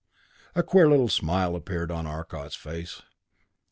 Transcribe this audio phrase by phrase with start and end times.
[0.55, 3.03] A queer little smile appeared on Arcot's face.